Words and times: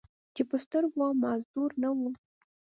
چې 0.35 0.41
پۀ 0.49 0.55
سترګو 0.63 1.05
معذور 1.21 1.71
نۀ 1.81 1.89
وو، 1.97 2.09